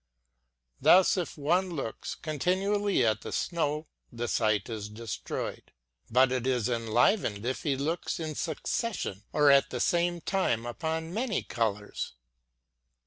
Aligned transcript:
Thus, 0.81 1.15
if 1.15 1.37
one 1.37 1.75
looks 1.75 2.15
continuall}' 2.15 3.05
at 3.07 3.21
the 3.21 3.31
snow 3.31 3.85
the 4.11 4.27
sight 4.27 4.67
is 4.67 4.89
destroyed; 4.89 5.71
but 6.09 6.31
it 6.31 6.47
is 6.47 6.67
enlivened 6.67 7.45
if 7.45 7.61
he 7.61 7.75
looks 7.77 8.19
in 8.19 8.33
succession 8.33 9.21
or 9.31 9.51
at 9.51 9.69
the 9.69 9.79
same 9.79 10.19
time 10.19 10.65
upon 10.65 11.13
many 11.13 11.43
colors. 11.43 12.15